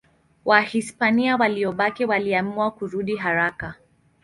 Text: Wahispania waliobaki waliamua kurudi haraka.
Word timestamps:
Wahispania 0.45 1.37
waliobaki 1.37 2.05
waliamua 2.05 2.71
kurudi 2.71 3.15
haraka. 3.15 3.75